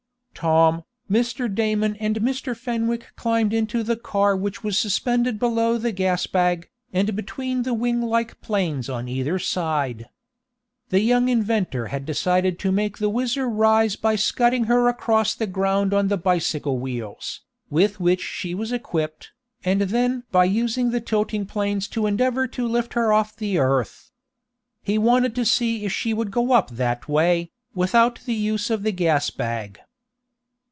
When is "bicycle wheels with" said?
16.17-17.99